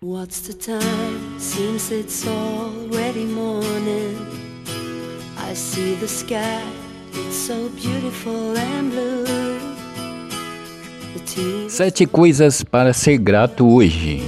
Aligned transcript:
What's 0.00 0.42
the 0.42 0.54
time? 0.54 1.40
Seems 1.40 1.90
it's 1.90 2.24
already 2.24 3.24
morning. 3.24 4.16
I 5.36 5.54
see 5.54 5.96
the 5.96 6.06
sky, 6.06 6.62
it's 7.12 7.34
so 7.34 7.68
beautiful 7.70 8.56
and 8.56 8.92
blue. 8.92 9.58
Sete 11.68 12.06
coisas 12.06 12.62
para 12.62 12.92
ser 12.92 13.18
grato 13.18 13.66
hoje: 13.66 14.22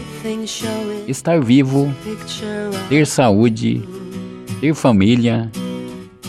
estar 1.07 1.41
vivo, 1.41 1.95
ter 2.89 3.07
saúde, 3.07 3.81
ter 4.61 4.75
família, 4.75 5.53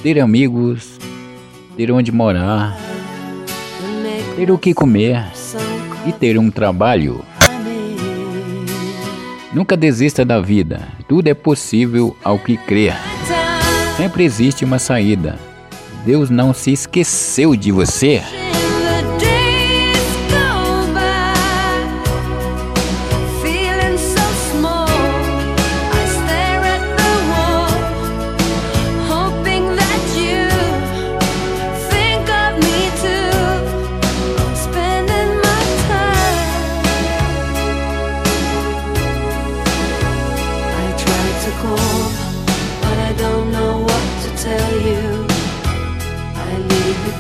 ter 0.04 0.20
amigos, 0.20 1.00
ter 1.76 1.92
onde 1.92 2.12
morar, 2.12 2.78
ter 4.36 4.52
o 4.52 4.58
que 4.60 4.72
comer 4.76 5.26
e 6.06 6.12
ter 6.12 6.38
um 6.38 6.52
trabalho. 6.52 7.26
Nunca 9.54 9.76
desista 9.76 10.24
da 10.24 10.40
vida. 10.40 10.88
Tudo 11.08 11.28
é 11.28 11.34
possível 11.34 12.16
ao 12.24 12.40
que 12.40 12.56
crer. 12.56 12.94
Sempre 13.98 14.24
existe 14.24 14.64
uma 14.64 14.80
saída. 14.80 15.38
Deus 16.06 16.30
não 16.30 16.54
se 16.54 16.72
esqueceu 16.72 17.56
de 17.56 17.72
você. 17.72 18.22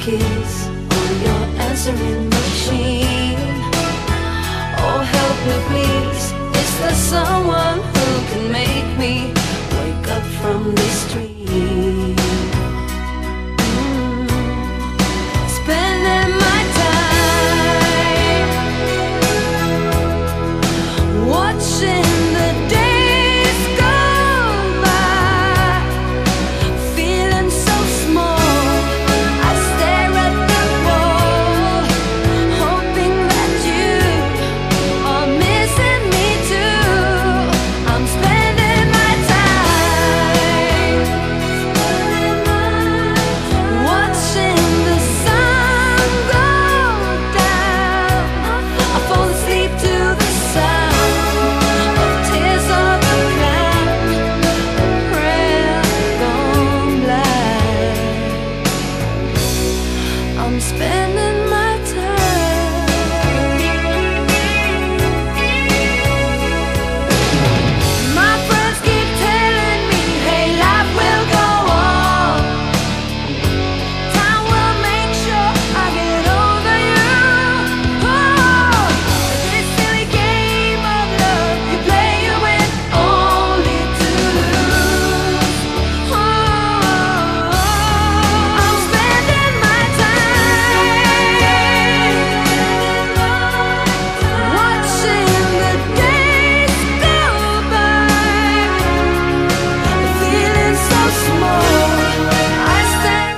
kiss 0.01 0.67
on 0.67 1.11
your 1.25 1.43
answering 1.67 2.27
machine. 2.27 3.37
Oh, 4.83 5.01
help 5.15 5.37
me, 5.47 5.57
please. 5.69 6.25
Is 6.59 6.79
there 6.79 6.95
someone 6.95 7.79
who 7.93 8.07
can 8.31 8.51
make 8.51 8.89
me 8.97 9.31
wake 9.77 10.07
up 10.15 10.23
from 10.41 10.73
this 10.73 11.13
dream? 11.13 11.30